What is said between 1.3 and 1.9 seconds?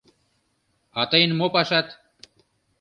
мо пашат?!